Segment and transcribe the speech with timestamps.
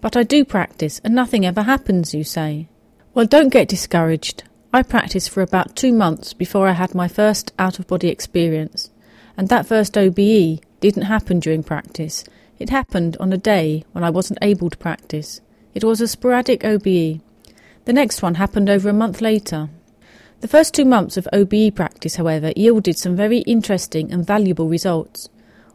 [0.00, 2.68] But I do practice and nothing ever happens, you say.
[3.14, 4.44] Well, don't get discouraged.
[4.72, 8.90] I practiced for about two months before I had my first out of body experience,
[9.36, 12.22] and that first OBE didn't happen during practice.
[12.58, 15.40] It happened on a day when I wasn't able to practice.
[15.74, 17.20] It was a sporadic OBE.
[17.86, 19.70] The next one happened over a month later.
[20.40, 25.28] The first two months of OBE practice, however, yielded some very interesting and valuable results.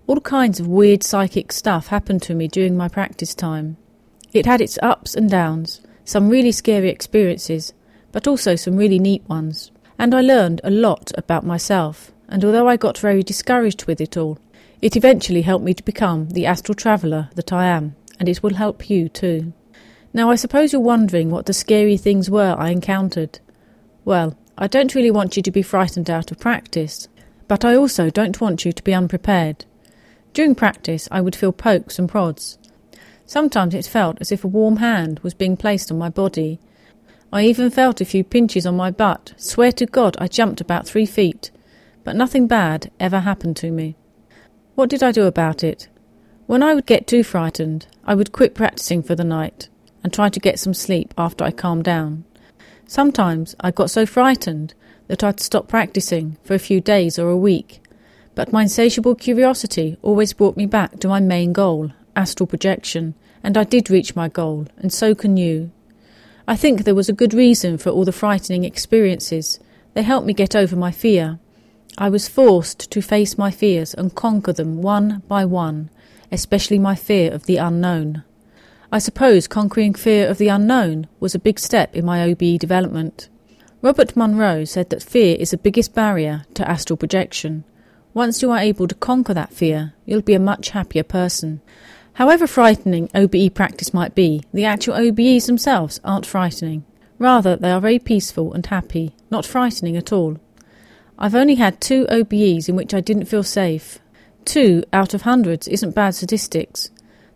[0.08, 3.78] All kinds of weird psychic stuff happened to me during my practice time.
[4.34, 7.74] It had its ups and downs, some really scary experiences,
[8.12, 9.72] but also some really neat ones.
[10.00, 14.18] And I learned a lot about myself, and although I got very discouraged with it
[14.18, 14.40] all,
[14.82, 18.56] it eventually helped me to become the astral traveller that I am, and it will
[18.56, 19.54] help you too.
[20.14, 23.40] Now, I suppose you're wondering what the scary things were I encountered.
[24.04, 27.08] Well, I don't really want you to be frightened out of practice,
[27.48, 29.66] but I also don't want you to be unprepared.
[30.34, 32.58] During practice, I would feel pokes and prods.
[33.26, 36.60] Sometimes it felt as if a warm hand was being placed on my body.
[37.32, 39.34] I even felt a few pinches on my butt.
[39.38, 41.50] Swear to God, I jumped about three feet.
[42.04, 43.96] But nothing bad ever happened to me.
[44.76, 45.88] What did I do about it?
[46.48, 49.70] When I would get too frightened, I would quit practicing for the night
[50.04, 52.26] and try to get some sleep after I calmed down.
[52.86, 54.74] Sometimes I got so frightened
[55.08, 57.82] that I'd stop practicing for a few days or a week,
[58.36, 63.58] but my insatiable curiosity always brought me back to my main goal, astral projection, and
[63.58, 65.72] I did reach my goal, and so can you.
[66.48, 69.60] I think there was a good reason for all the frightening experiences.
[69.94, 71.40] They helped me get over my fear.
[71.98, 75.90] I was forced to face my fears and conquer them one by one,
[76.32, 78.24] especially my fear of the unknown.
[78.92, 83.30] I suppose conquering fear of the unknown was a big step in my OBE development.
[83.82, 87.64] Robert Monroe said that fear is the biggest barrier to astral projection.
[88.14, 91.62] Once you are able to conquer that fear, you'll be a much happier person.
[92.14, 96.86] However frightening OBE practice might be, the actual OBEs themselves aren't frightening.
[97.18, 100.38] Rather, they are very peaceful and happy, not frightening at all.
[101.18, 104.00] I've only had two OBEs in which I didn't feel safe.
[104.46, 106.92] Two out of hundreds isn't bad statistics.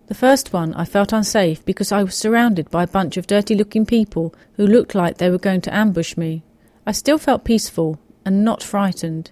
[0.07, 3.55] The first one I felt unsafe because I was surrounded by a bunch of dirty
[3.55, 6.43] looking people who looked like they were going to ambush me.
[6.85, 9.31] I still felt peaceful and not frightened.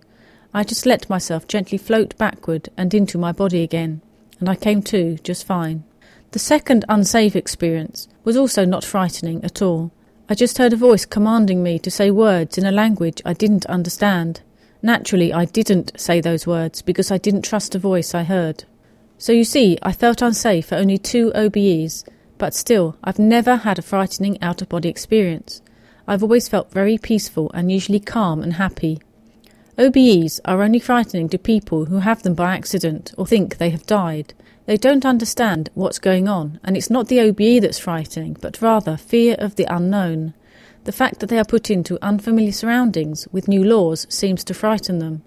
[0.53, 4.01] I just let myself gently float backward and into my body again,
[4.45, 5.83] and I came to just fine.
[6.29, 9.91] The second unsafe experience was also not frightening at all.
[10.29, 13.65] I just heard a voice commanding me to say words in a language I didn't
[13.65, 14.41] understand.
[14.83, 18.65] Naturally, I didn't say those words because I didn't trust the voice I heard.
[19.17, 22.05] So you see, I felt unsafe for only two OBEs,
[22.37, 25.63] but still, I've never had a frightening out of body experience.
[26.07, 28.99] I've always felt very peaceful and usually calm and happy.
[29.77, 33.85] OBEs are only frightening to people who have them by accident or think they have
[33.85, 34.33] died.
[34.67, 38.95] They don't understand what's going on, and it's not the OBE that's frightening, but rather
[38.95, 40.33] fear of the unknown.
[40.85, 44.99] The fact that they are put into unfamiliar surroundings with new laws seems to frighten
[44.99, 45.23] them.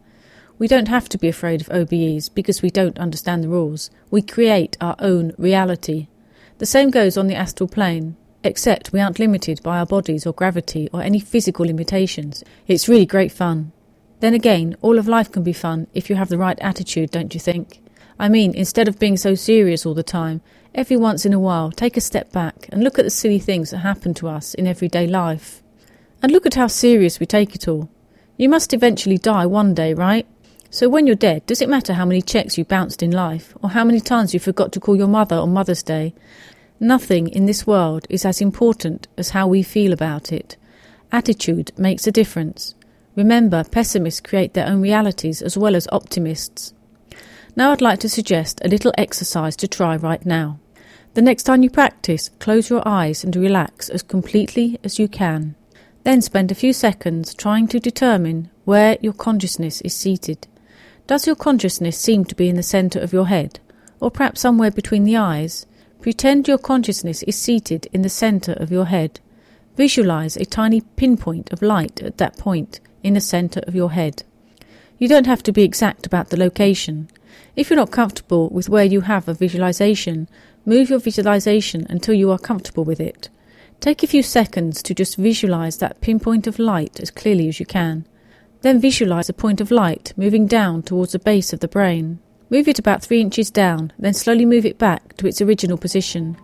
[0.58, 3.90] We don't have to be afraid of OBEs because we don't understand the rules.
[4.10, 6.08] We create our own reality.
[6.56, 10.32] The same goes on the astral plane, except we aren't limited by our bodies or
[10.32, 12.42] gravity or any physical limitations.
[12.66, 13.72] It's really great fun.
[14.20, 17.34] Then again, all of life can be fun if you have the right attitude, don't
[17.34, 17.80] you think?
[18.18, 20.40] I mean, instead of being so serious all the time,
[20.74, 23.70] every once in a while take a step back and look at the silly things
[23.70, 25.62] that happen to us in everyday life.
[26.20, 27.88] And look at how serious we take it all.
[28.36, 30.26] You must eventually die one day, right?
[30.70, 33.70] So when you're dead, does it matter how many checks you bounced in life, or
[33.70, 36.12] how many times you forgot to call your mother on Mother's Day?
[36.80, 40.56] Nothing in this world is as important as how we feel about it.
[41.10, 42.74] Attitude makes a difference.
[43.18, 46.72] Remember, pessimists create their own realities as well as optimists.
[47.56, 50.60] Now I'd like to suggest a little exercise to try right now.
[51.14, 55.56] The next time you practice, close your eyes and relax as completely as you can.
[56.04, 60.46] Then spend a few seconds trying to determine where your consciousness is seated.
[61.08, 63.58] Does your consciousness seem to be in the centre of your head,
[63.98, 65.66] or perhaps somewhere between the eyes?
[66.00, 69.18] Pretend your consciousness is seated in the centre of your head.
[69.76, 74.22] Visualize a tiny pinpoint of light at that point in the centre of your head.
[74.98, 77.08] You don't have to be exact about the location.
[77.56, 80.28] If you're not comfortable with where you have a visualization,
[80.68, 83.30] Move your visualization until you are comfortable with it.
[83.80, 87.64] Take a few seconds to just visualize that pinpoint of light as clearly as you
[87.64, 88.06] can.
[88.60, 92.18] Then visualize a point of light moving down towards the base of the brain.
[92.50, 96.36] Move it about 3 inches down, then slowly move it back to its original position.